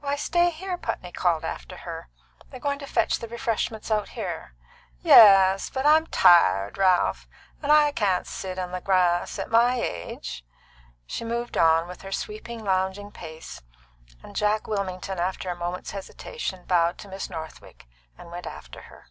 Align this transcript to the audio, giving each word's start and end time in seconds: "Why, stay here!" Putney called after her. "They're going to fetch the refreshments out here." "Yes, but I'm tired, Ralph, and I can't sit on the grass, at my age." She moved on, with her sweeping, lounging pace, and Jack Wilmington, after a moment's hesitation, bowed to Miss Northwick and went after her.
"Why, 0.00 0.14
stay 0.16 0.50
here!" 0.50 0.76
Putney 0.76 1.10
called 1.10 1.42
after 1.42 1.78
her. 1.78 2.10
"They're 2.50 2.60
going 2.60 2.78
to 2.80 2.86
fetch 2.86 3.18
the 3.18 3.28
refreshments 3.28 3.90
out 3.90 4.10
here." 4.10 4.52
"Yes, 5.00 5.70
but 5.70 5.86
I'm 5.86 6.06
tired, 6.08 6.76
Ralph, 6.76 7.26
and 7.62 7.72
I 7.72 7.92
can't 7.92 8.26
sit 8.26 8.58
on 8.58 8.72
the 8.72 8.82
grass, 8.82 9.38
at 9.38 9.48
my 9.50 9.80
age." 9.80 10.44
She 11.06 11.24
moved 11.24 11.56
on, 11.56 11.88
with 11.88 12.02
her 12.02 12.12
sweeping, 12.12 12.62
lounging 12.62 13.10
pace, 13.10 13.62
and 14.22 14.36
Jack 14.36 14.66
Wilmington, 14.66 15.18
after 15.18 15.48
a 15.48 15.56
moment's 15.56 15.92
hesitation, 15.92 16.66
bowed 16.66 16.98
to 16.98 17.08
Miss 17.08 17.30
Northwick 17.30 17.86
and 18.18 18.30
went 18.30 18.46
after 18.46 18.82
her. 18.82 19.06